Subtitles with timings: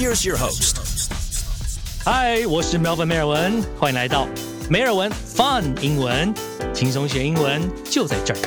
[0.00, 0.76] Here's your host.
[2.02, 4.26] 嗨，我是 Melvin 梅尔文，欢迎来到
[4.70, 6.32] 梅尔文 Fun 英文，
[6.72, 8.40] 轻松学英文就在这儿。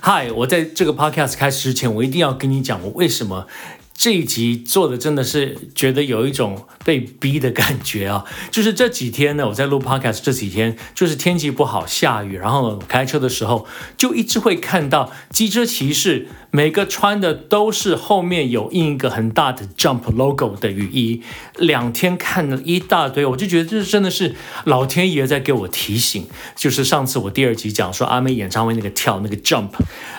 [0.00, 3.46] 嗨，我在这个 podcast 开始之前，我一定要跟你讲，我为什么
[3.98, 8.24] 这一集做的真的是觉得有一种被逼的感觉啊！
[8.48, 21.22] 就是这几天呢，我在录 podcast 这几天，就是天气不好，下雨，然后开车的时候就一直会看到机车骑士每个穿的都是后面有印一个很大的 Jump logo 的雨衣，
[21.56, 24.34] 两天看了一大堆，我就觉得这真的是
[24.64, 26.26] 老天爷在给我提醒。
[26.56, 29.68] 就是上次我第二集讲说阿妹演唱会那个跳那个 Jump，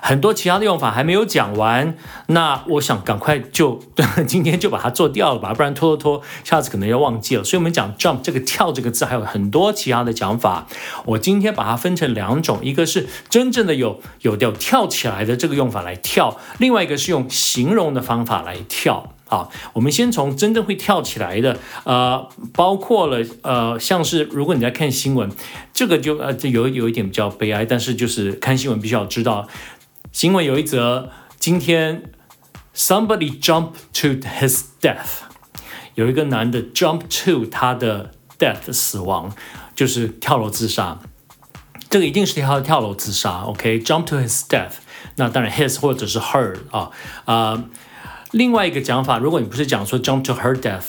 [0.00, 1.96] 很多其他的用法还没有讲完，
[2.28, 3.80] 那我想赶快就
[4.28, 7.42] 今天就把它做掉了吧，不然拖拖拖，下次可能要忘记了。
[7.42, 10.68] 所以我们讲 Jump 这个跳这个字还有很多其他的讲法，
[11.06, 19.14] 我今天把它分成两种，一个是真正的有有有跳起来的这个用法来跳，跳另外一个是用形容的方法来跳。
[19.32, 25.32] 啊，我们先从真正会跳起来的，呃，包括了呃，像是如果你在看新闻，
[25.72, 29.48] 这个就呃，就有有一点比较悲哀，但是就是看新闻必须要知道，
[30.12, 32.02] 新闻有一则今天
[32.76, 35.22] somebody jump to his death，
[35.94, 39.34] 有一个男的 jump to 他的 death 死亡，
[39.74, 40.98] 就是跳楼自杀，
[41.88, 44.74] 这个一定是跳跳楼自杀，OK，jump、to his death，
[45.16, 46.90] 那当然 his 或者是 her 啊
[47.24, 47.34] 啊。
[47.34, 47.64] 呃
[48.32, 50.84] 另外一个讲法，如果你不是讲说 jump to her death，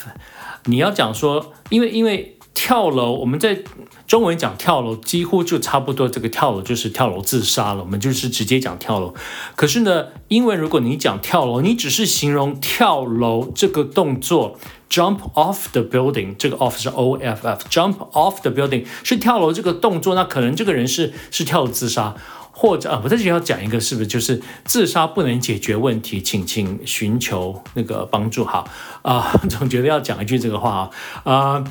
[0.64, 3.60] 你要讲说，因为因为跳楼，我们在
[4.08, 9.14] 中文讲跳楼，几乎就差不多这个跳楼就是跳楼自杀了，我们就是直接讲跳楼。
[9.58, 14.58] 可是呢，英文如果你讲跳楼，你只是形容跳楼这个动作
[14.90, 22.16] ，jump off the building，这个 off 是 O F F，jump off the building 是跳楼这个动作，那可能这个人是是跳楼自杀。
[22.56, 28.46] 或者啊，我在这里要讲一个，是不是就是自杀不能解决问题，请请寻求那个帮助。
[28.46, 28.70] 好
[29.02, 30.90] 啊， 总觉得要讲一句这个话
[31.24, 31.64] 啊，啊，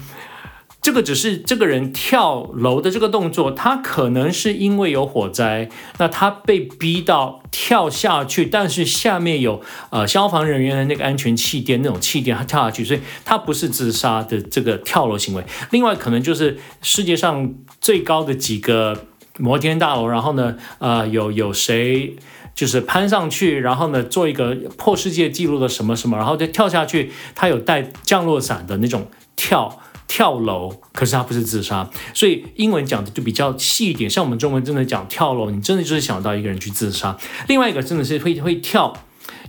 [0.82, 15.44] 这个只是这个人跳楼的这个动作，他可能是因为有火灾，那他被逼到跳下去，但是下面有呃消防人员的那个安全气垫，那种气垫他跳下去，所以他不是自杀的这个跳楼行为。
[15.71, 19.06] 另外，可能就是世界上最高的几个。
[19.38, 22.16] 摩天大楼，然后呢，呃，有有谁
[22.54, 37.16] 就是攀上去，然后呢，做一个破世界纪录的什么什么，然后就跳下去，他有带降落伞的那种跳跳楼，可是他不是自杀，所以英文讲的就比较细一点，像我们中文真的讲跳楼，你真的就是想到一个人去自杀。
[37.48, 38.92] 另外一个真的是会会跳，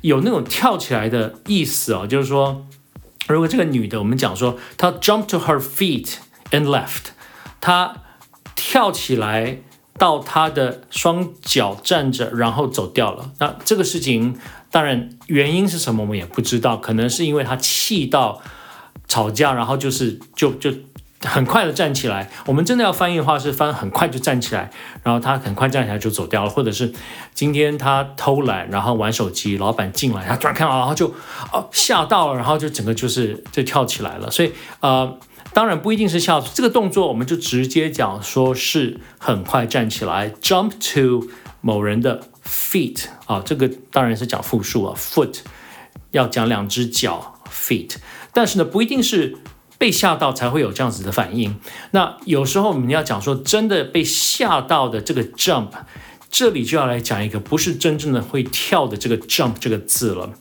[0.01, 2.65] 有那种跳起来的意思哦，就是说，
[3.27, 6.13] 如果这个女的，我们讲说她 jump to her feet
[6.51, 7.11] and left，
[7.59, 7.97] 她
[8.55, 9.57] 跳起来。
[9.99, 13.31] 到他的双脚站着，然后走掉了。
[13.39, 14.35] 那这个事情
[14.71, 16.75] 当然原因是什么，我们也不知道。
[16.77, 18.41] 可能是因为他气到
[19.07, 20.73] 吵架，然后就是就就
[21.21, 22.29] 很快的站起来。
[22.47, 24.71] 我们真的要翻译的话是翻很快就站起来，
[25.03, 26.49] 然后他很快站起来就走掉了。
[26.49, 26.91] 或者是
[27.35, 31.13] 今天他偷懒，然后玩手机，老板进来，他突然看到，然后就
[31.51, 34.31] 哦吓到了，然后就整个就是就跳起来了。
[34.31, 35.17] 所以呃。
[35.53, 41.29] 当然不一定是笑，这个动作我们就直接讲说是很快站起来，jump to
[41.61, 45.41] 某人的 feet 啊，这个当然是讲复数啊，foot
[46.09, 47.97] 要讲两只脚 feet，
[48.33, 49.37] 但是呢不一定是
[49.77, 51.55] 被吓到才会有这样子的反应。
[51.91, 55.69] 那有时候我们要讲说真的被吓到的这个 jump，
[56.31, 60.33] 这里就要来讲一个不是真正的会跳的这个 jump 这个字了。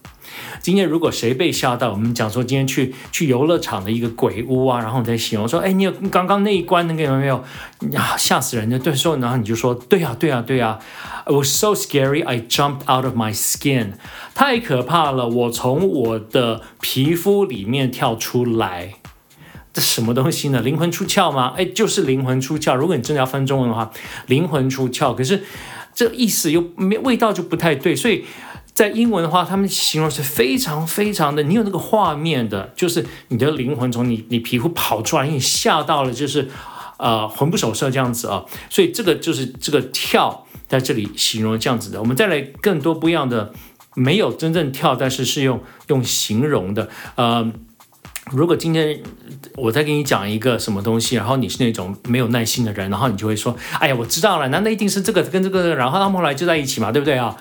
[0.61, 7.43] 今天如果谁被吓到，我们讲说今天去去游乐场的一个鬼屋啊，然后你在形容说，哎，你有刚刚那一关那个有没有
[7.91, 8.17] 呀？
[8.17, 10.79] 吓死人的，对，说然后你就说，对呀，对呀，对呀
[11.25, 13.95] ，I was so scary, I jumped out of my skin，
[14.35, 18.95] 太可怕了，我从我的皮肤里面跳出来，
[19.73, 20.61] 这什么东西呢？
[20.61, 21.55] 灵魂出窍吗？
[21.57, 22.77] 哎，就是灵魂出窍。
[22.77, 23.91] 如果你真的要翻中文的话，
[24.27, 25.43] 灵魂出窍，可是
[25.95, 28.25] 这意思又没味道就不太对，所以。
[28.75, 36.49] 在英文的话，他们形容是非常非常的，你有那个画面的，就是你的灵魂从你你皮肤跑出来，你吓到了，就是
[36.99, 38.45] 呃魂不守舍这样子啊。
[38.71, 42.01] 所以这个就是这个跳在这里形容这样子的。
[42.01, 43.53] 我们再来更多不一样的，
[43.95, 46.89] 没有真正跳，但是是用用形容的。
[47.17, 47.53] 呃，
[48.31, 49.03] 如果今天
[49.57, 57.37] 我再给你讲一个什么东西，然后你是那种没有耐心的人，然后你就会说，哎呀，我知道了，难道一定是这个跟这个，然后他们后来就在一起嘛，对不对啊？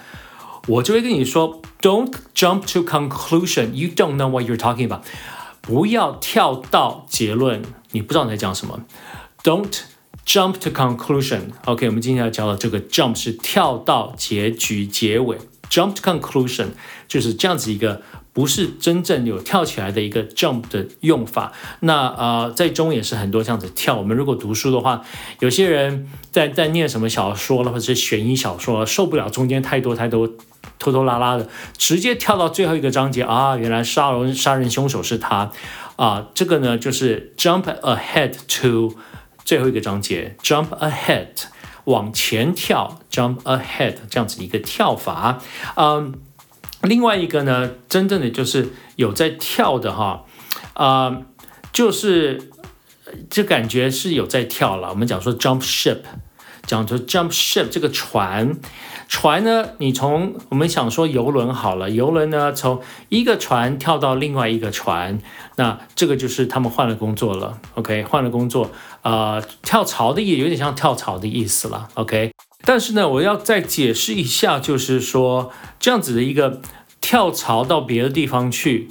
[0.67, 3.71] 我就会跟你说，Don't jump to conclusion.
[3.73, 5.01] You don't know what you're talking about.
[5.61, 7.61] 不要跳到结论，
[7.91, 8.81] 你不知道你在讲什么。
[9.43, 9.81] Don't
[10.25, 11.51] jump to conclusion。
[11.65, 15.37] OK，我们今天要教的这个 jump 是跳到结局、结尾。
[15.69, 16.67] Jump to conclusion
[17.07, 18.01] 就是这样子一个
[18.33, 21.51] 不是真正有跳起来的一个 jump 的用法。
[21.81, 23.97] 那呃，在中也是很多这样子跳。
[23.97, 25.01] 我们如果读书的话，
[25.39, 30.29] 有些人在在念什么小说了，或者悬疑小说，受不了中间太多太多
[30.79, 35.51] 拖拖拉拉的，直接跳到最后一个章节啊，原来杀人杀人凶手是他
[35.97, 36.27] 啊。
[36.33, 38.95] 这个呢就是 jump ahead to
[39.43, 41.27] 最后一个章节，jump ahead。
[41.85, 45.41] 往前跳，jump ahead 这样子一个跳法，
[45.75, 46.13] 嗯，
[46.83, 50.25] 另外一个呢，真正的就是有在跳的哈，
[50.73, 51.21] 啊，
[51.71, 52.49] 就是
[53.29, 54.89] 这感觉是有在跳了。
[54.89, 55.99] 我们讲说 jump ship，
[56.65, 58.59] 讲说 jump ship 这个船。
[59.07, 59.71] 船呢？
[59.79, 65.19] 你从我们想说游轮好了，游轮呢从一个船跳到另外一个船，
[65.57, 67.59] 那这个就是他们换了工作了。
[67.75, 71.89] OK，换了工作，呃，跳槽的也有点像跳槽的意思了。
[71.95, 72.31] OK，
[72.63, 76.61] 但是呢，我要再解释一下，就是说这样子的一个
[76.99, 78.89] 跳槽到别的地方去，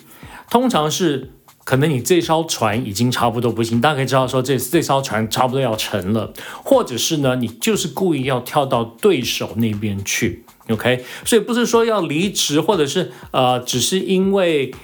[0.50, 1.30] 通常是。
[1.62, 6.32] 可能你这艘船已经差不多不行，大概知道说这这艘船差不多要沉了，
[6.64, 11.04] 或者是呢，你就是故意要跳到对手那边去，OK？
[11.24, 14.74] 所以不是说要离职，或者是呃，只是因为。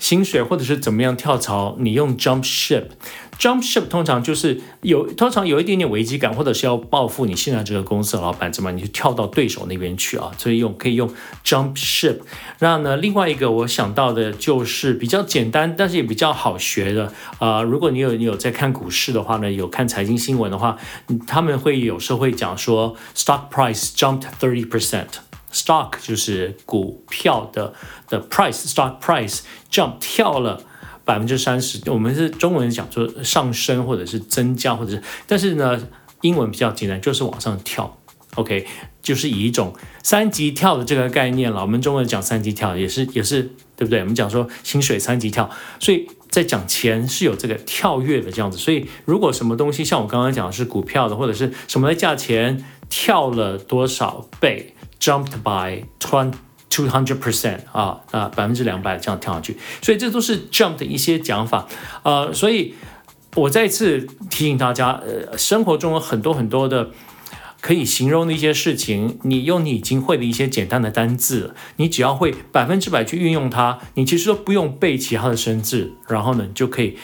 [0.00, 10.32] 薪水或者是怎么样跳槽，你用 jump ship，jump ship 通常就是有通常有一点点危机感，或者是要报复你现在这个公司的老板，怎么你就跳到对手那边去啊？
[10.38, 11.08] 所以用可以用
[11.44, 12.16] jump ship。
[12.58, 17.62] 那呢，另外一个我想到的就是比较简单，但是也比较好学的啊。
[17.62, 20.76] 如果你有你有在看股市的话呢，有看财经新闻的话，
[21.26, 25.29] 他们会有时候会讲说 stock price jumped thirty percent。
[25.52, 27.74] Stock 就是股票的
[28.08, 30.62] 的 price，stock price jump 跳了
[31.04, 31.80] 百分之三十。
[31.90, 35.80] 我们是中文讲说上升或者是增加，或者是，但是呢，
[36.20, 37.96] 英文比较简单，就是往上跳。
[38.36, 38.64] OK，
[39.02, 39.74] 就是以一种
[40.04, 41.62] 三级跳的这个概念了。
[41.62, 43.42] 我们中文讲三级跳也是也是
[43.74, 43.98] 对不对？
[43.98, 45.50] 我们讲说薪水三级跳，
[45.80, 48.56] 所以在讲钱是有这个跳跃的这样子。
[48.56, 56.34] 所以如果什么东西像我刚刚讲的是股票的，或者是什么的价钱跳了多少倍？Jumped by twenty
[56.68, 61.66] two hundred percent 啊啊百分之两百这样跳上去，所以这都是 jump 的一些讲法，
[62.04, 62.74] 呃，所以
[63.34, 66.90] 我再次提醒大家，呃，生活中有很多很多的
[67.60, 76.96] 可以形容的一些事情，你用你已经会的一些简单的单字，你只要会百分之百去运用它，你其实都不用背其他的生字，然后呢，你就可以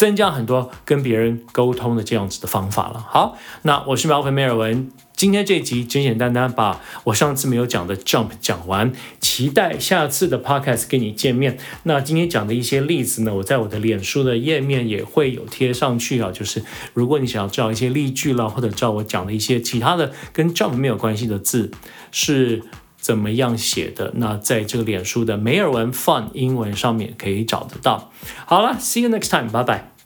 [0.00, 3.04] 增加很多跟别人沟通的这样子的方法了。
[3.06, 4.90] 好，那我是苗粉梅尔文。
[5.14, 11.58] 今天这集简简单单把我上次没有讲的 jump 讲完，期待下次的 podcast 跟你见面。
[11.82, 16.30] 那今天讲的一些例子呢，我在我的脸书的页面也会有贴上去啊。
[16.32, 16.64] 就是
[16.94, 21.70] 如果你想要知道一些例句啦，或者知道我讲的一些其他的跟 jump 没有关系的字
[22.10, 22.62] 是
[23.00, 28.12] 怎么样写的，那在这个脸书的梅尔文 fun 英文上面可以找得到。
[28.46, 29.99] 好了，see you next time，拜拜。